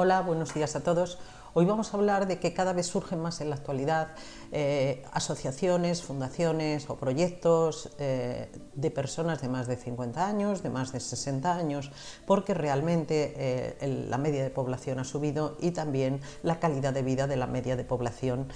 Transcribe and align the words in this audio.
Hola, 0.00 0.20
buenos 0.20 0.54
días 0.54 0.76
a 0.76 0.80
todos. 0.80 1.18
Hoy 1.54 1.64
vamos 1.64 1.92
a 1.92 1.96
hablar 1.96 2.28
de 2.28 2.38
que 2.38 2.54
cada 2.54 2.72
vez 2.72 2.86
surgen 2.86 3.20
más 3.20 3.40
en 3.40 3.50
la 3.50 3.56
actualidad 3.56 4.14
eh, 4.52 5.04
asociaciones, 5.10 6.04
fundaciones 6.04 6.88
o 6.88 6.94
proyectos 6.94 7.90
eh, 7.98 8.48
de 8.74 8.90
personas 8.92 9.42
de 9.42 9.48
más 9.48 9.66
de 9.66 9.74
50 9.74 10.24
años, 10.24 10.62
de 10.62 10.70
más 10.70 10.92
de 10.92 11.00
60 11.00 11.52
años, 11.52 11.90
porque 12.28 12.54
realmente 12.54 13.34
eh, 13.36 14.06
la 14.08 14.18
media 14.18 14.44
de 14.44 14.50
población 14.50 15.00
ha 15.00 15.04
subido 15.04 15.56
y 15.60 15.72
también 15.72 16.20
la 16.44 16.60
calidad 16.60 16.92
de 16.92 17.02
vida 17.02 17.26
de 17.26 17.36
la 17.36 17.48
media 17.48 17.74
de 17.74 17.82
población 17.82 18.46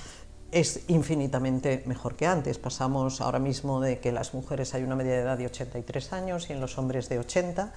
es 0.52 0.84
infinitamente 0.88 1.82
mejor 1.86 2.14
que 2.14 2.26
antes. 2.26 2.58
Pasamos 2.58 3.20
ahora 3.20 3.38
mismo 3.38 3.80
de 3.80 3.98
que 3.98 4.12
las 4.12 4.34
mujeres 4.34 4.74
hay 4.74 4.84
una 4.84 4.94
media 4.94 5.12
de 5.12 5.20
edad 5.22 5.38
de 5.38 5.46
83 5.46 6.12
años 6.12 6.50
y 6.50 6.52
en 6.52 6.60
los 6.60 6.78
hombres 6.78 7.08
de 7.08 7.18
80 7.18 7.72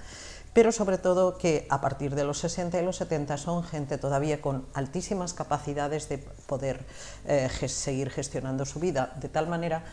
pero 0.56 0.72
sobre 0.72 0.96
todo 0.96 1.36
que 1.36 1.66
a 1.68 1.82
partir 1.82 2.14
de 2.14 2.24
los 2.24 2.38
60 2.38 2.80
y 2.80 2.82
los 2.82 2.96
70 2.96 3.36
son 3.36 3.62
gente 3.62 3.98
todavía 3.98 4.40
con 4.40 4.64
altísimas 4.72 5.34
capacidades 5.34 6.08
de 6.08 6.16
poder 6.16 6.86
eh, 7.26 7.50
seguir 7.68 8.08
gestionando 8.08 8.64
su 8.64 8.80
vida, 8.80 9.12
de 9.20 9.28
tal 9.28 9.48
manera 9.48 9.84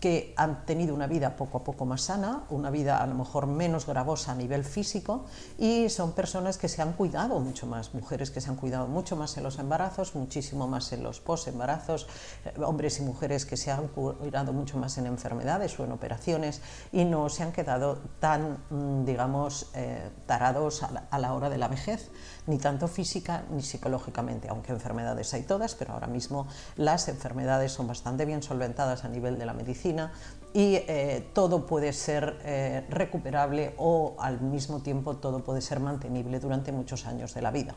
que 0.00 0.34
han 0.36 0.64
tenido 0.66 0.94
una 0.94 1.06
vida 1.06 1.36
poco 1.36 1.58
a 1.58 1.64
poco 1.64 1.86
más 1.86 2.02
sana, 2.02 2.44
una 2.50 2.70
vida 2.70 3.02
a 3.02 3.06
lo 3.06 3.14
mejor 3.14 3.46
menos 3.46 3.86
gravosa 3.86 4.32
a 4.32 4.34
nivel 4.34 4.64
físico 4.64 5.24
y 5.58 5.88
son 5.88 6.12
personas 6.12 6.58
que 6.58 6.68
se 6.68 6.82
han 6.82 6.92
cuidado 6.92 7.40
mucho 7.40 7.66
más, 7.66 7.94
mujeres 7.94 8.30
que 8.30 8.40
se 8.40 8.50
han 8.50 8.56
cuidado 8.56 8.86
mucho 8.86 9.16
más 9.16 9.36
en 9.36 9.44
los 9.44 9.58
embarazos, 9.58 10.14
muchísimo 10.14 10.68
más 10.68 10.92
en 10.92 11.02
los 11.02 11.20
post-embarazos, 11.20 12.06
eh, 12.44 12.52
hombres 12.62 12.98
y 12.98 13.02
mujeres 13.02 13.46
que 13.46 13.56
se 13.56 13.70
han 13.70 13.88
cuidado 13.88 14.52
mucho 14.52 14.78
más 14.78 14.98
en 14.98 15.06
enfermedades 15.06 15.78
o 15.78 15.84
en 15.84 15.92
operaciones 15.92 16.60
y 16.92 17.04
no 17.04 17.28
se 17.28 17.42
han 17.42 17.52
quedado 17.52 17.98
tan, 18.20 18.58
mm, 18.70 19.04
digamos, 19.04 19.70
eh, 19.74 20.10
tarados 20.26 20.82
a 20.82 21.18
la 21.18 21.34
hora 21.34 21.50
de 21.50 21.58
la 21.58 21.68
vejez, 21.68 22.10
ni 22.46 22.58
tanto 22.58 22.88
física 22.88 23.44
ni 23.50 23.62
psicológicamente, 23.62 24.48
aunque 24.48 24.72
enfermedades 24.72 25.34
hay 25.34 25.42
todas, 25.42 25.74
pero 25.74 25.94
ahora 25.94 26.06
mismo 26.06 26.46
las 26.76 27.08
enfermedades 27.08 27.72
son 27.72 27.86
bastante 27.86 28.24
bien 28.24 28.42
solventadas 28.42 29.04
a 29.04 29.08
nivel 29.08 29.38
de 29.38 29.46
la 29.46 29.52
medicina 29.52 30.12
y 30.52 30.76
eh, 30.76 31.28
todo 31.34 31.66
puede 31.66 31.92
ser 31.92 32.38
eh, 32.44 32.86
recuperable 32.88 33.74
o 33.78 34.16
al 34.18 34.40
mismo 34.40 34.80
tiempo 34.80 35.16
todo 35.16 35.44
puede 35.44 35.60
ser 35.60 35.80
mantenible 35.80 36.40
durante 36.40 36.72
muchos 36.72 37.06
años 37.06 37.34
de 37.34 37.42
la 37.42 37.50
vida. 37.50 37.74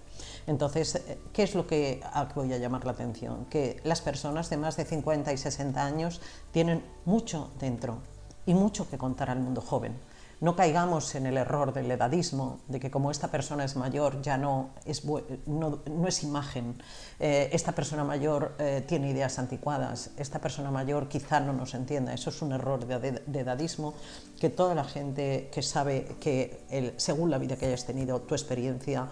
Entonces, 0.48 0.96
eh, 0.96 1.20
¿qué 1.34 1.44
es 1.44 1.56
lo 1.56 1.68
que 1.68 2.02
voy 2.36 2.54
a 2.54 2.58
llamar 2.58 2.86
la 2.86 2.92
atención? 2.92 3.46
Que 3.46 3.82
las 3.84 4.02
personas 4.02 4.50
de 4.50 4.58
más 4.58 4.78
de 4.78 4.86
50 4.86 5.34
y 5.34 5.38
60 5.38 5.84
años 5.84 6.22
tienen 6.52 6.84
mucho 7.06 7.52
dentro 7.60 7.98
y 8.46 8.54
mucho 8.54 8.90
que 8.90 8.98
contar 8.98 9.30
al 9.30 9.40
mundo 9.40 9.62
joven 9.62 9.98
no 10.42 10.56
caigamos 10.56 11.16
en 11.16 11.26
el 11.26 11.38
error 11.38 11.74
del 11.74 11.92
edadismo, 11.92 12.60
de 12.68 12.80
que 12.80 12.90
como 12.90 13.12
esta 13.12 13.30
persona 13.30 13.66
es 13.66 13.76
mayor 13.76 14.22
ya 14.22 14.38
no 14.38 14.70
es, 14.86 15.04
no, 15.46 15.82
es 16.08 16.24
imagen, 16.24 16.82
eh, 17.20 17.50
esta 17.52 17.74
persona 17.74 18.04
mayor 18.04 18.56
eh, 18.58 18.84
tiene 18.88 19.10
ideas 19.10 19.38
anticuadas, 19.38 20.12
esta 20.18 20.40
persona 20.40 20.72
mayor 20.72 21.10
quizá 21.10 21.40
no 21.40 21.54
nos 21.54 21.74
entienda, 21.74 22.14
eso 22.14 22.30
es 22.30 22.42
un 22.42 22.54
error 22.54 22.86
de, 22.86 23.40
edadismo 23.40 23.94
que 24.40 24.50
toda 24.50 24.76
la 24.76 24.84
gente 24.86 25.50
que 25.52 25.62
sabe 25.62 26.16
que 26.20 26.94
según 26.98 27.30
la 27.30 27.38
vida 27.38 27.58
que 27.58 27.66
hayas 27.66 27.86
tenido, 27.86 28.22
tu 28.22 28.36
experiencia, 28.36 29.08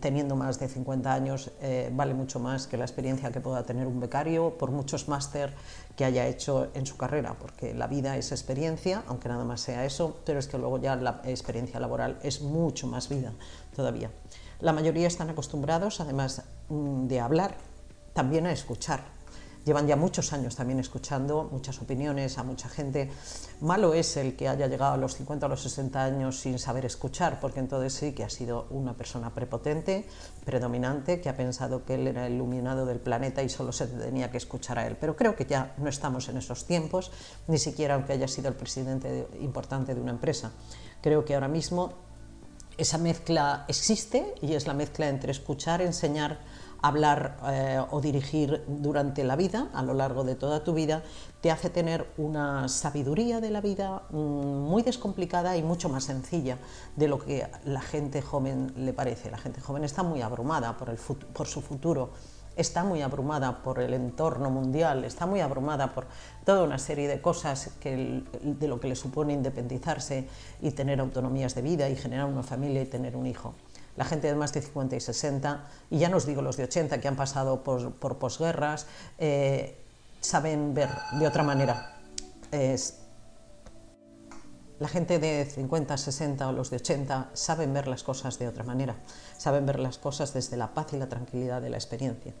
teniendo 0.00 0.36
más 0.36 0.58
de 0.58 0.68
50 0.68 1.12
años 1.12 1.50
eh, 1.60 1.90
vale 1.92 2.14
mucho 2.14 2.40
más 2.40 2.66
que 2.66 2.76
la 2.76 2.84
experiencia 2.84 3.30
que 3.30 3.40
pueda 3.40 3.62
tener 3.64 3.86
un 3.86 4.00
becario 4.00 4.56
por 4.58 4.70
muchos 4.70 5.08
máster 5.08 5.54
que 5.96 6.04
haya 6.04 6.26
hecho 6.26 6.68
en 6.74 6.86
su 6.86 6.96
carrera, 6.96 7.36
porque 7.38 7.74
la 7.74 7.86
vida 7.86 8.16
es 8.16 8.32
experiencia, 8.32 9.02
aunque 9.06 9.28
nada 9.28 9.44
más 9.44 9.60
sea 9.60 9.84
eso, 9.84 10.16
pero 10.24 10.38
es 10.38 10.48
que 10.48 10.58
luego 10.58 10.78
ya 10.78 10.96
la 10.96 11.20
experiencia 11.24 11.78
laboral 11.80 12.18
es 12.22 12.42
mucho 12.42 12.86
más 12.86 13.08
vida 13.08 13.32
todavía. 13.74 14.10
La 14.60 14.72
mayoría 14.72 15.08
están 15.08 15.28
acostumbrados, 15.28 16.00
además 16.00 16.42
mm, 16.68 17.06
de 17.06 17.20
hablar, 17.20 17.56
también 18.14 18.46
a 18.46 18.52
escuchar 18.52 19.11
llevan 19.64 19.86
ya 19.86 19.96
muchos 19.96 20.32
años 20.32 20.56
también 20.56 20.80
escuchando 20.80 21.48
muchas 21.50 21.80
opiniones 21.80 22.38
a 22.38 22.42
mucha 22.42 22.68
gente. 22.68 23.10
Malo 23.60 23.94
es 23.94 24.16
el 24.16 24.36
que 24.36 24.48
haya 24.48 24.66
llegado 24.66 24.94
a 24.94 24.96
los 24.96 25.14
50 25.16 25.46
o 25.46 25.48
los 25.48 25.62
60 25.62 26.02
años 26.02 26.40
sin 26.40 26.58
saber 26.58 26.84
escuchar, 26.84 27.40
porque 27.40 27.60
entonces 27.60 27.92
sí 27.92 28.12
que 28.12 28.24
ha 28.24 28.30
sido 28.30 28.66
una 28.70 28.94
persona 28.94 29.34
prepotente, 29.34 30.06
predominante, 30.44 31.20
que 31.20 31.28
ha 31.28 31.36
pensado 31.36 31.84
que 31.84 31.94
él 31.94 32.08
era 32.08 32.26
el 32.26 32.34
iluminado 32.34 32.86
del 32.86 33.00
planeta 33.00 33.42
y 33.42 33.48
solo 33.48 33.72
se 33.72 33.86
tenía 33.86 34.30
que 34.30 34.36
escuchar 34.36 34.78
a 34.78 34.86
él. 34.86 34.96
Pero 34.98 35.16
creo 35.16 35.36
que 35.36 35.46
ya 35.46 35.74
no 35.78 35.88
estamos 35.88 36.28
en 36.28 36.36
esos 36.36 36.66
tiempos, 36.66 37.12
ni 37.46 37.58
siquiera 37.58 37.94
aunque 37.94 38.12
haya 38.12 38.28
sido 38.28 38.48
el 38.48 38.54
presidente 38.54 39.28
importante 39.40 39.94
de 39.94 40.00
una 40.00 40.10
empresa. 40.10 40.52
Creo 41.00 41.24
que 41.24 41.34
ahora 41.34 41.48
mismo 41.48 42.11
esa 42.76 42.98
mezcla 42.98 43.64
existe 43.68 44.34
y 44.40 44.54
es 44.54 44.66
la 44.66 44.74
mezcla 44.74 45.08
entre 45.08 45.32
escuchar, 45.32 45.82
enseñar, 45.82 46.40
hablar 46.82 47.38
eh, 47.46 47.80
o 47.90 48.00
dirigir 48.00 48.64
durante 48.66 49.24
la 49.24 49.36
vida, 49.36 49.68
a 49.72 49.82
lo 49.82 49.94
largo 49.94 50.24
de 50.24 50.34
toda 50.34 50.64
tu 50.64 50.74
vida, 50.74 51.02
te 51.40 51.50
hace 51.50 51.70
tener 51.70 52.06
una 52.18 52.68
sabiduría 52.68 53.40
de 53.40 53.50
la 53.50 53.60
vida 53.60 54.02
mm, 54.10 54.16
muy 54.16 54.82
descomplicada 54.82 55.56
y 55.56 55.62
mucho 55.62 55.88
más 55.88 56.04
sencilla 56.04 56.58
de 56.96 57.08
lo 57.08 57.18
que 57.18 57.46
la 57.64 57.80
gente 57.80 58.20
joven 58.20 58.72
le 58.76 58.92
parece. 58.92 59.30
La 59.30 59.38
gente 59.38 59.60
joven 59.60 59.84
está 59.84 60.02
muy 60.02 60.22
abrumada 60.22 60.76
por, 60.76 60.90
el 60.90 60.96
por 60.96 61.46
su 61.46 61.60
futuro, 61.60 62.10
está 62.56 62.84
muy 62.84 63.02
abrumada 63.02 63.62
por 63.62 63.80
el 63.80 63.94
entorno 63.94 64.50
mundial, 64.50 65.04
está 65.04 65.26
muy 65.26 65.40
abrumada 65.40 65.94
por 65.94 66.06
toda 66.44 66.62
una 66.62 66.78
serie 66.78 67.08
de 67.08 67.20
cosas 67.20 67.70
que 67.80 68.22
de 68.42 68.68
lo 68.68 68.80
que 68.80 68.88
le 68.88 68.96
supone 68.96 69.32
independizarse 69.32 70.28
y 70.60 70.70
tener 70.72 71.00
autonomías 71.00 71.54
de 71.54 71.62
vida 71.62 71.88
y 71.88 71.96
generar 71.96 72.26
una 72.26 72.42
familia 72.42 72.82
y 72.82 72.86
tener 72.86 73.16
un 73.16 73.26
hijo 73.26 73.54
la 73.96 74.04
gente 74.04 74.26
de 74.26 74.34
más 74.34 74.52
de 74.52 74.62
50 74.62 74.96
y 74.96 75.00
60, 75.00 75.64
y 75.90 75.98
ya 75.98 76.08
no 76.08 76.16
os 76.16 76.26
digo 76.26 76.42
los 76.42 76.56
de 76.56 76.64
80 76.64 77.00
que 77.00 77.08
han 77.08 77.16
pasado 77.16 77.62
por, 77.62 78.16
posguerras, 78.16 78.86
eh, 79.18 79.76
saben 80.20 80.74
ver 80.74 80.88
de 81.18 81.26
otra 81.26 81.42
manera. 81.42 81.96
La 84.82 84.88
gente 84.88 85.20
de 85.20 85.44
50, 85.44 85.96
60 85.96 86.48
o 86.48 86.50
los 86.50 86.70
de 86.70 86.78
80 86.78 87.30
saben 87.34 87.72
ver 87.72 87.86
las 87.86 88.02
cosas 88.02 88.40
de 88.40 88.48
otra 88.48 88.64
manera, 88.64 88.96
saben 89.38 89.64
ver 89.64 89.78
las 89.78 89.96
cosas 89.96 90.34
desde 90.34 90.56
la 90.56 90.74
paz 90.74 90.92
y 90.92 90.96
la 90.96 91.08
tranquilidad 91.08 91.62
de 91.62 91.70
la 91.70 91.76
experiencia. 91.76 92.34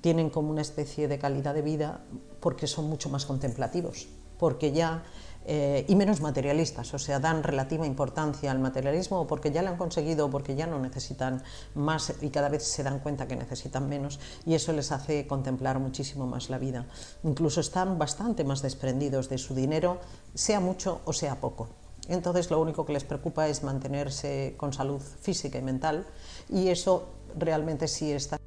Tienen 0.00 0.28
como 0.28 0.50
una 0.50 0.62
especie 0.62 1.06
de 1.06 1.20
calidad 1.20 1.54
de 1.54 1.62
vida 1.62 2.00
porque 2.40 2.66
son 2.66 2.88
mucho 2.88 3.08
más 3.08 3.24
contemplativos, 3.24 4.08
porque 4.36 4.72
ya 4.72 5.04
eh, 5.48 5.84
y 5.86 5.94
menos 5.94 6.20
materialistas, 6.20 6.92
o 6.92 6.98
sea, 6.98 7.20
dan 7.20 7.44
relativa 7.44 7.86
importancia 7.86 8.50
al 8.50 8.58
materialismo 8.58 9.28
porque 9.28 9.52
ya 9.52 9.62
lo 9.62 9.68
han 9.68 9.76
conseguido 9.76 10.28
porque 10.28 10.56
ya 10.56 10.66
no 10.66 10.80
necesitan 10.80 11.40
más 11.74 12.14
y 12.20 12.30
cada 12.30 12.48
vez 12.48 12.64
se 12.64 12.82
dan 12.82 12.98
cuenta 12.98 13.28
que 13.28 13.36
necesitan 13.36 13.88
menos 13.88 14.18
y 14.44 14.54
eso 14.54 14.72
les 14.72 14.90
hace 14.90 15.28
contemplar 15.28 15.78
muchísimo 15.78 16.26
más 16.26 16.50
la 16.50 16.58
vida. 16.58 16.86
Incluso 17.22 17.60
están 17.60 17.96
bastante 17.96 18.42
más 18.42 18.60
desprendidos 18.60 19.28
de 19.28 19.38
su 19.38 19.54
dinero, 19.54 20.00
sea 20.34 20.58
mucho 20.58 21.00
o 21.04 21.12
sea 21.12 21.36
poco. 21.36 21.68
Entonces 22.08 22.50
lo 22.50 22.60
único 22.60 22.84
que 22.84 22.92
les 22.92 23.04
preocupa 23.04 23.46
es 23.46 23.62
mantenerse 23.62 24.54
con 24.56 24.72
salud 24.72 25.00
física 25.00 25.58
y 25.58 25.62
mental 25.62 26.06
y 26.48 26.68
eso 26.68 27.06
realmente 27.38 27.86
sí 27.86 28.10
está 28.10 28.38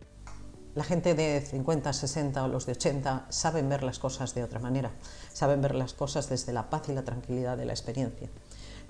la 0.80 0.86
gente 0.86 1.14
de 1.14 1.42
50, 1.42 1.92
60 1.92 2.42
o 2.42 2.48
los 2.48 2.66
de 2.66 2.72
80 2.72 3.26
saben 3.28 3.68
ver 3.68 3.84
las 3.84 4.00
cosas 4.00 4.34
de 4.34 4.46
otra 4.46 4.60
manera, 4.60 4.92
saben 5.34 5.62
ver 5.62 5.76
las 5.76 5.94
cosas 5.94 6.30
desde 6.30 6.54
la 6.54 6.70
paz 6.70 6.88
y 6.88 6.94
la 6.94 7.04
tranquilidad 7.04 7.58
de 7.58 7.66
la 7.66 7.74
experiencia. 7.74 8.30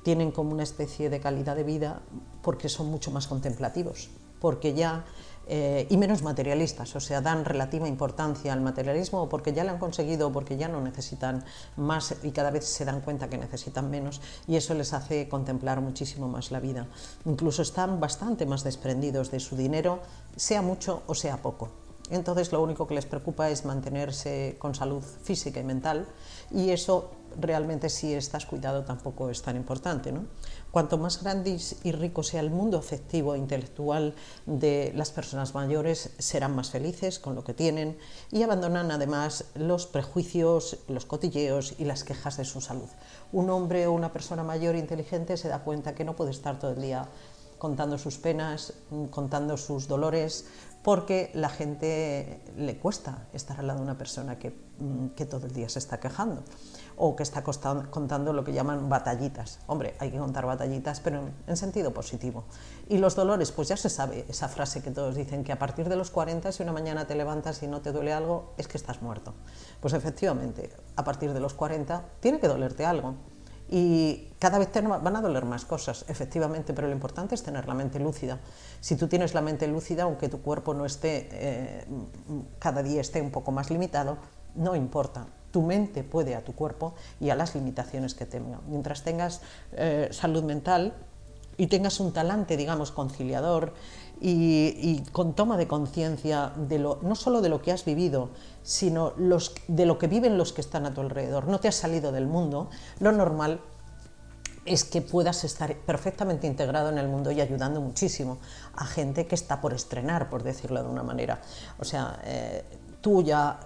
Tienen 0.03 0.31
como 0.31 0.51
una 0.51 0.61
especie 0.61 1.09
de 1.09 1.19
calidad 1.19 1.55
de 1.55 1.63
vida 1.63 2.03
porque 2.43 2.69
son 2.69 2.91
mucho 2.91 3.09
más 3.09 3.25
contemplativos, 3.25 4.11
porque 4.39 4.75
ya 4.75 5.03
eh, 5.47 5.87
y 5.89 5.97
menos 5.97 6.21
materialistas, 6.21 6.95
o 6.95 6.99
sea, 6.99 7.21
dan 7.21 7.43
relativa 7.43 7.87
importancia 7.87 8.53
al 8.53 8.61
materialismo 8.61 9.27
porque 9.27 9.51
ya 9.51 9.63
lo 9.63 9.71
han 9.71 9.79
conseguido 9.79 10.31
porque 10.31 10.57
ya 10.57 10.67
no 10.67 10.79
necesitan 10.81 11.43
más 11.75 12.13
y 12.21 12.29
cada 12.29 12.51
vez 12.51 12.65
se 12.65 12.85
dan 12.85 13.01
cuenta 13.01 13.31
que 13.31 13.39
necesitan 13.39 13.89
menos 13.89 14.21
y 14.47 14.57
eso 14.57 14.75
les 14.75 14.93
hace 14.93 15.27
contemplar 15.27 15.81
muchísimo 15.81 16.27
más 16.27 16.51
la 16.51 16.59
vida. 16.59 16.85
Incluso 17.25 17.63
están 17.63 17.99
bastante 17.99 18.45
más 18.45 18.63
desprendidos 18.63 19.31
de 19.31 19.39
su 19.39 19.57
dinero, 19.57 20.01
sea 20.35 20.61
mucho 20.61 21.01
o 21.07 21.15
sea 21.15 21.37
poco. 21.41 21.88
Entonces 22.09 22.51
lo 22.51 22.61
único 22.61 22.87
que 22.87 22.95
les 22.95 23.05
preocupa 23.05 23.49
es 23.49 23.65
mantenerse 23.65 24.55
con 24.59 24.73
salud 24.73 25.03
física 25.03 25.59
y 25.59 25.63
mental 25.63 26.07
y 26.51 26.71
eso 26.71 27.11
realmente 27.39 27.89
si 27.89 28.13
estás 28.13 28.45
cuidado 28.45 28.83
tampoco 28.83 29.29
es 29.29 29.41
tan 29.41 29.55
importante. 29.55 30.11
¿no? 30.11 30.25
Cuanto 30.71 30.97
más 30.97 31.21
grande 31.21 31.59
y 31.83 31.91
rico 31.91 32.23
sea 32.23 32.41
el 32.41 32.49
mundo 32.49 32.77
afectivo 32.77 33.35
e 33.35 33.37
intelectual 33.37 34.15
de 34.45 34.91
las 34.95 35.11
personas 35.11 35.53
mayores, 35.53 36.11
serán 36.17 36.55
más 36.55 36.71
felices 36.71 37.19
con 37.19 37.35
lo 37.35 37.43
que 37.43 37.53
tienen 37.53 37.97
y 38.31 38.43
abandonan 38.43 38.91
además 38.91 39.45
los 39.55 39.85
prejuicios, 39.85 40.79
los 40.87 41.05
cotilleos 41.05 41.75
y 41.77 41.85
las 41.85 42.03
quejas 42.03 42.37
de 42.37 42.45
su 42.45 42.61
salud. 42.61 42.89
Un 43.31 43.49
hombre 43.49 43.87
o 43.87 43.91
una 43.91 44.11
persona 44.11 44.43
mayor 44.43 44.75
inteligente 44.75 45.37
se 45.37 45.49
da 45.49 45.63
cuenta 45.63 45.95
que 45.95 46.05
no 46.05 46.15
puede 46.15 46.31
estar 46.31 46.59
todo 46.59 46.71
el 46.71 46.81
día 46.81 47.07
contando 47.59 47.97
sus 47.97 48.17
penas, 48.17 48.73
contando 49.11 49.57
sus 49.57 49.87
dolores, 49.87 50.47
porque 50.81 51.29
la 51.33 51.49
gente 51.49 52.41
le 52.57 52.77
cuesta 52.77 53.27
estar 53.33 53.59
al 53.59 53.67
lado 53.67 53.79
de 53.79 53.83
una 53.83 53.97
persona 53.97 54.39
que, 54.39 54.49
mm, 54.79 55.07
todo 55.29 55.45
el 55.45 55.53
día 55.53 55.69
se 55.69 55.79
está 55.79 55.99
quejando. 55.99 56.43
o 57.01 57.15
que 57.15 57.23
está 57.23 57.41
contando 57.43 58.33
lo 58.33 58.43
que 58.43 58.51
llaman 58.51 58.89
batallitas. 58.89 59.59
Hombre, 59.67 59.95
hay 59.99 60.11
que 60.11 60.17
contar 60.17 60.45
batallitas, 60.45 60.99
pero 60.99 61.29
en, 61.47 61.55
sentido 61.55 61.93
positivo. 61.93 62.43
Y 62.89 62.97
los 62.97 63.15
dolores, 63.15 63.53
pues 63.53 63.69
ya 63.69 63.77
se 63.77 63.89
sabe 63.89 64.25
esa 64.27 64.49
frase 64.49 64.83
que 64.83 64.91
todos 64.91 65.15
dicen, 65.15 65.45
que 65.45 65.53
a 65.53 65.57
partir 65.57 65.87
de 65.87 65.95
los 65.95 66.11
40, 66.11 66.51
si 66.51 66.61
una 66.61 66.73
mañana 66.73 67.07
te 67.07 67.15
levantas 67.15 67.63
y 67.63 67.67
no 67.67 67.79
te 67.79 67.93
duele 67.93 68.11
algo, 68.11 68.53
es 68.57 68.67
que 68.67 68.75
estás 68.75 69.01
muerto. 69.01 69.33
Pues 69.79 69.93
efectivamente, 69.93 70.71
a 70.97 71.05
partir 71.05 71.31
de 71.31 71.39
los 71.39 71.53
40 71.53 72.03
tiene 72.19 72.41
que 72.41 72.49
dolerte 72.49 72.85
algo. 72.85 73.15
Y 73.71 74.29
cada 74.39 74.57
vez 74.57 74.71
te 74.71 74.81
van 74.81 75.15
a 75.15 75.21
doler 75.21 75.45
más 75.45 75.63
cosas, 75.63 76.05
efectivamente, 76.07 76.73
pero 76.73 76.87
lo 76.87 76.93
importante 76.93 77.35
es 77.35 77.43
tener 77.43 77.67
la 77.67 77.75
mente 77.75 77.99
lúcida. 77.99 78.39
Si 78.79 78.95
tú 78.95 79.07
tienes 79.07 79.35
la 79.35 79.41
mente 79.41 79.67
lúcida, 79.67 80.03
aunque 80.03 80.27
tu 80.27 80.41
cuerpo 80.41 80.73
no 80.73 80.85
esté, 80.85 81.29
eh, 81.31 81.85
cada 82.57 82.81
día 82.81 83.01
esté 83.01 83.21
un 83.21 83.29
poco 83.29 83.51
más 83.51 83.69
limitado, 83.69 84.17
no 84.55 84.75
importa, 84.75 85.27
tu 85.51 85.61
mente 85.61 86.03
puede 86.03 86.35
a 86.35 86.43
tu 86.43 86.53
cuerpo 86.53 86.95
y 87.19 87.29
a 87.29 87.35
las 87.35 87.53
limitaciones 87.53 88.15
que 88.15 88.25
tenga. 88.25 88.59
Mientras 88.67 89.03
tengas 89.03 89.41
eh, 89.73 90.09
salud 90.11 90.43
mental 90.43 90.95
y 91.59 91.67
tengas 91.67 91.99
un 91.99 92.13
talante, 92.13 92.55
digamos, 92.55 92.91
conciliador 92.91 93.73
y, 94.21 95.03
con 95.11 95.33
toma 95.33 95.57
de 95.57 95.67
conciencia 95.67 96.53
de 96.55 96.79
lo, 96.79 96.99
no 97.01 97.15
solo 97.15 97.41
de 97.41 97.49
lo 97.49 97.61
que 97.61 97.73
has 97.73 97.83
vivido, 97.83 98.29
sino 98.63 99.13
los, 99.17 99.53
de 99.67 99.85
lo 99.85 99.99
que 99.99 100.07
viven 100.07 100.37
los 100.37 100.53
que 100.53 100.61
están 100.61 100.85
a 100.85 100.93
tu 100.93 101.01
alrededor. 101.01 101.47
No 101.47 101.59
te 101.59 101.67
has 101.67 101.75
salido 101.75 102.13
del 102.13 102.27
mundo, 102.27 102.69
lo 102.99 103.11
normal 103.11 103.59
es 104.65 104.85
que 104.85 105.01
puedas 105.01 105.43
estar 105.43 105.75
perfectamente 105.75 106.47
integrado 106.47 106.89
en 106.89 106.97
el 106.97 107.09
mundo 107.09 107.29
y 107.31 107.41
ayudando 107.41 107.81
muchísimo 107.81 108.37
a 108.75 108.85
gente 108.85 109.27
que 109.27 109.35
está 109.35 109.59
por 109.59 109.73
estrenar, 109.73 110.29
por 110.29 110.43
decirlo 110.43 110.81
de 110.81 110.89
una 110.89 111.03
manera. 111.03 111.41
O 111.77 111.83
sea, 111.83 112.21
eh, 112.23 112.63
tú 113.01 113.21
ya 113.21 113.59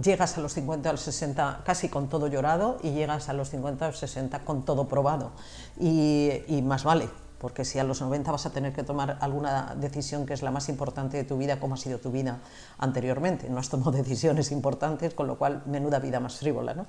llegas 0.00 0.38
a 0.38 0.40
los 0.40 0.54
50 0.54 0.88
o 0.88 0.92
los 0.92 1.02
60 1.02 1.62
casi 1.64 1.88
con 1.88 2.08
todo 2.08 2.28
llorado 2.28 2.78
y 2.82 2.90
llegas 2.90 3.28
a 3.28 3.32
los 3.32 3.50
50 3.50 3.88
o 3.88 3.92
60 3.92 4.44
con 4.44 4.64
todo 4.64 4.88
probado. 4.88 5.32
Y, 5.78 6.62
más 6.62 6.84
vale, 6.84 7.08
porque 7.38 7.64
si 7.64 7.78
a 7.78 7.84
los 7.84 8.00
90 8.00 8.30
vas 8.30 8.46
a 8.46 8.50
tener 8.50 8.72
que 8.72 8.82
tomar 8.82 9.18
alguna 9.20 9.74
decisión 9.76 10.26
que 10.26 10.34
es 10.34 10.42
la 10.42 10.50
más 10.50 10.68
importante 10.68 11.16
de 11.16 11.24
tu 11.24 11.36
vida, 11.36 11.60
como 11.60 11.74
ha 11.74 11.78
sido 11.78 11.98
tu 11.98 12.10
vida 12.10 12.38
anteriormente. 12.78 13.48
No 13.48 13.58
has 13.58 13.68
tomado 13.68 13.90
decisiones 13.92 14.52
importantes, 14.52 15.14
con 15.14 15.26
lo 15.26 15.38
cual 15.38 15.62
menuda 15.66 15.98
vida 15.98 16.20
más 16.20 16.36
frívola. 16.36 16.74
¿no? 16.74 16.86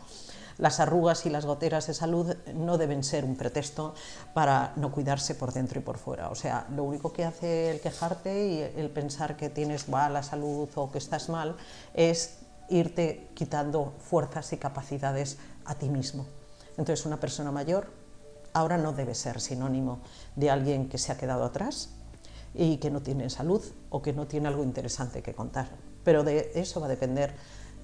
Las 0.58 0.80
arrugas 0.80 1.26
y 1.26 1.30
las 1.30 1.46
goteras 1.46 1.88
de 1.88 1.94
salud 1.94 2.36
no 2.54 2.78
deben 2.78 3.04
ser 3.04 3.24
un 3.24 3.38
pretexto 3.38 3.96
para 4.34 4.74
no 4.76 4.92
cuidarse 4.92 5.34
por 5.34 5.54
dentro 5.54 5.80
y 5.80 5.84
por 5.84 5.98
fuera. 5.98 6.30
O 6.30 6.36
sea, 6.36 6.68
lo 6.76 6.84
único 6.84 7.14
que 7.14 7.26
hace 7.26 7.72
el 7.72 7.80
quejarte 7.80 8.48
y 8.48 8.80
el 8.80 8.90
pensar 8.90 9.38
que 9.38 9.50
tienes 9.50 9.88
mala 9.88 10.22
salud 10.22 10.70
o 10.76 10.92
que 10.92 10.98
estás 10.98 11.30
mal 11.30 11.56
es 11.94 12.40
irte 12.70 13.30
quitando 13.34 13.94
fuerzas 14.00 14.54
y 14.54 14.58
capacidades 14.58 15.38
a 15.66 15.76
ti 15.76 15.90
mismo. 15.90 16.26
Entonces 16.78 17.06
una 17.06 17.20
persona 17.20 17.52
mayor 17.52 17.88
ahora 18.54 18.78
no 18.78 18.94
debe 18.94 19.16
ser 19.16 19.42
sinónimo 19.42 20.00
de 20.36 20.50
alguien 20.50 20.90
que 20.90 20.98
se 20.98 21.12
ha 21.12 21.18
quedado 21.18 21.44
atrás 21.44 21.90
y 22.54 22.78
que 22.78 22.90
no 22.90 23.02
tiene 23.02 23.30
salud 23.30 23.64
o 23.90 24.02
que 24.02 24.14
no 24.14 24.28
tiene 24.28 24.48
algo 24.48 24.64
interesante 24.64 25.22
que 25.22 25.34
contar. 25.34 25.70
Pero 26.04 26.24
de 26.24 26.52
eso 26.56 26.80
va 26.80 26.88
a 26.88 26.90
depender 26.90 27.34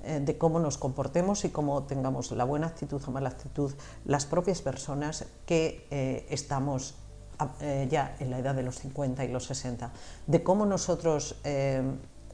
eh, 0.04 0.20
de 0.20 0.38
cómo 0.38 0.60
nos 0.60 0.78
comportemos 0.78 1.46
y 1.46 1.50
cómo 1.50 1.84
tengamos 1.84 2.32
la 2.32 2.44
buena 2.44 2.68
actitud 2.68 3.02
o 3.06 3.12
mala 3.12 3.30
actitud 3.30 3.74
las 4.06 4.26
propias 4.26 4.62
personas 4.62 5.26
que 5.46 5.88
eh, 5.92 6.26
estamos 6.30 6.96
eh, 7.60 7.88
ya 7.90 8.16
en 8.20 8.30
la 8.30 8.40
edad 8.40 8.56
de 8.56 8.64
los 8.64 8.80
50 8.80 9.26
y 9.26 9.28
los 9.28 9.46
60, 9.46 9.92
de 10.26 10.44
cómo 10.44 10.66
nosotros 10.66 11.36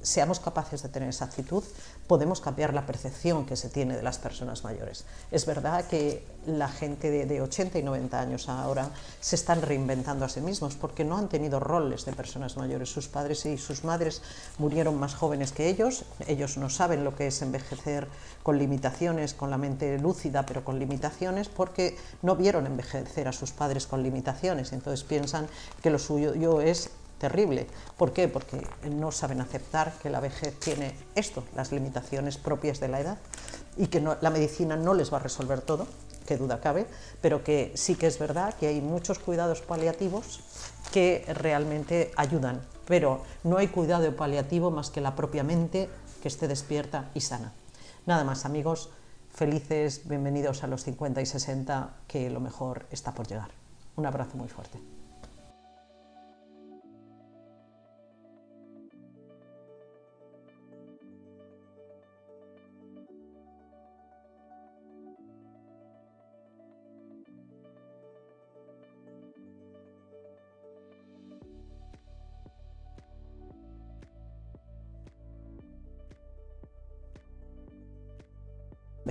seamos 0.02 0.40
capaces 0.40 0.82
de 0.84 0.90
tener 0.90 1.10
esa 1.10 1.26
actitud, 1.26 1.64
podemos 2.08 2.42
cambiar 2.42 2.74
la 2.74 2.86
percepción 2.86 3.46
que 3.46 3.56
se 3.56 3.70
tiene 3.70 3.96
de 3.96 4.04
las 4.04 4.18
personas 4.18 4.64
mayores. 4.64 5.06
Es 5.32 5.46
verdad 5.46 5.86
que 5.86 6.26
la 6.46 6.68
gente 6.68 7.26
de, 7.26 7.42
80 7.42 7.80
y 7.80 7.84
90 7.84 8.20
años 8.20 8.50
ahora 8.50 8.90
se 9.20 9.36
están 9.36 9.62
reinventando 9.62 10.26
a 10.26 10.30
sí 10.30 10.42
mismos 10.42 10.76
porque 10.76 11.06
no 11.06 11.18
han 11.18 11.30
tenido 11.30 11.60
roles 11.60 12.06
de 12.06 12.14
personas 12.14 12.58
mayores. 12.58 12.90
Sus 12.90 13.08
padres 13.08 13.46
y 13.46 13.58
sus 13.58 13.84
madres 13.84 14.22
murieron 14.58 15.00
más 15.00 15.14
jóvenes 15.14 15.52
que 15.52 15.70
ellos, 15.70 16.04
ellos 16.28 16.58
no 16.58 16.70
saben 16.70 17.04
lo 17.04 17.16
que 17.16 17.28
es 17.28 17.42
envejecer 17.42 18.08
con 18.44 18.58
limitaciones, 18.58 19.34
con 19.34 19.50
la 19.50 19.58
mente 19.58 20.00
lúcida, 20.00 20.46
pero 20.46 20.66
con 20.66 20.80
limitaciones, 20.80 21.48
porque 21.48 21.98
no 22.22 22.36
vieron 22.36 22.66
envejecer 22.66 23.28
a 23.28 23.34
sus 23.34 23.52
padres 23.52 23.88
con 23.88 24.04
limitaciones, 24.04 24.74
entonces 24.74 25.04
piensan 25.04 25.48
que 25.82 25.92
lo 25.92 26.00
suyo 26.00 26.62
es 26.62 26.90
terrible. 27.22 27.68
¿Por 27.98 28.14
qué? 28.14 28.28
Porque 28.28 28.68
no 28.90 29.12
saben 29.12 29.42
aceptar 29.42 29.94
que 30.02 30.10
la 30.10 30.20
vejez 30.20 30.60
tiene 30.60 30.96
esto, 31.14 31.44
las 31.56 31.72
limitaciones 31.72 32.38
propias 32.38 32.80
de 32.80 32.88
la 32.88 33.00
edad, 33.00 33.18
y 33.78 33.88
que 33.88 34.02
la 34.02 34.30
medicina 34.32 34.76
no 34.76 34.96
les 34.96 35.14
va 35.14 35.18
a 35.18 35.22
resolver 35.22 35.62
todo, 35.62 35.88
que 36.26 36.38
duda 36.38 36.60
cabe, 36.60 36.88
pero 37.22 37.44
que 37.44 37.74
sí 37.76 37.96
que 37.96 38.08
es 38.08 38.18
verdad 38.18 38.56
que 38.56 38.68
hay 38.68 38.82
muchos 38.82 39.20
cuidados 39.20 39.62
paliativos 39.62 40.40
que 40.92 41.24
realmente 41.28 42.12
ayudan, 42.18 42.60
pero 42.88 43.22
no 43.44 43.58
hay 43.58 43.68
cuidado 43.68 44.16
paliativo 44.16 44.72
más 44.72 44.90
que 44.90 45.00
la 45.00 45.16
propia 45.16 45.44
mente 45.44 45.90
que 46.24 46.28
esté 46.28 46.48
despierta 46.48 47.12
y 47.14 47.22
sana. 47.22 47.54
Nada 48.08 48.24
más 48.24 48.46
amigos, 48.46 48.90
felices, 49.32 50.02
bienvenidos 50.06 50.64
a 50.64 50.68
los 50.68 50.84
50 50.84 51.22
y 51.22 51.26
60, 51.28 51.94
que 52.08 52.32
lo 52.32 52.40
mejor 52.40 52.88
está 52.90 53.14
por 53.14 53.28
llegar. 53.28 53.52
Un 53.96 54.08
abrazo 54.08 54.38
muy 54.38 54.48
fuerte. 54.48 54.80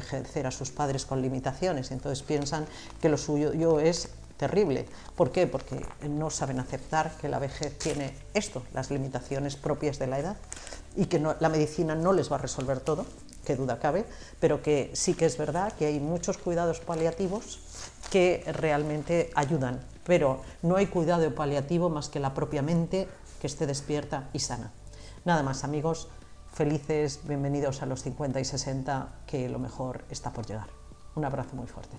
Ejercer 0.00 0.46
a 0.46 0.50
sus 0.50 0.70
padres 0.70 1.06
con 1.06 1.22
limitaciones, 1.22 1.90
entonces 1.90 2.22
piensan 2.22 2.66
que 3.00 3.08
lo 3.08 3.16
suyo 3.16 3.80
es 3.80 4.08
terrible. 4.36 4.86
¿Por 5.16 5.30
qué? 5.30 5.46
Porque 5.46 5.84
no 6.08 6.30
saben 6.30 6.60
aceptar 6.60 7.12
que 7.20 7.28
la 7.28 7.38
vejez 7.38 7.78
tiene 7.78 8.14
esto, 8.34 8.62
las 8.72 8.90
limitaciones 8.90 9.56
propias 9.56 9.98
de 9.98 10.06
la 10.06 10.18
edad, 10.18 10.36
y 10.96 11.06
que 11.06 11.20
la 11.20 11.48
medicina 11.48 11.94
no 11.94 12.12
les 12.12 12.32
va 12.32 12.36
a 12.36 12.40
resolver 12.40 12.80
todo, 12.80 13.06
que 13.44 13.56
duda 13.56 13.78
cabe, 13.78 14.04
pero 14.40 14.62
que 14.62 14.90
sí 14.94 15.14
que 15.14 15.26
es 15.26 15.36
verdad 15.36 15.72
que 15.72 15.86
hay 15.86 16.00
muchos 16.00 16.38
cuidados 16.38 16.80
paliativos 16.80 17.60
que 18.10 18.44
realmente 18.46 19.30
ayudan, 19.34 19.80
pero 20.04 20.42
no 20.62 20.76
hay 20.76 20.86
cuidado 20.86 21.34
paliativo 21.34 21.90
más 21.90 22.08
que 22.08 22.20
la 22.20 22.34
propia 22.34 22.62
mente 22.62 23.08
que 23.40 23.46
esté 23.46 23.66
despierta 23.66 24.28
y 24.32 24.40
sana. 24.40 24.72
Nada 25.24 25.42
más 25.42 25.64
amigos, 25.64 26.08
felices, 26.52 27.20
bienvenidos 27.26 27.82
a 27.82 27.86
los 27.86 28.02
50 28.02 28.40
y 28.40 28.44
60, 28.44 29.22
que 29.26 29.48
lo 29.48 29.58
mejor 29.58 30.04
está 30.10 30.32
por 30.32 30.46
llegar. 30.46 30.68
Un 31.14 31.24
abrazo 31.24 31.56
muy 31.56 31.66
fuerte. 31.66 31.96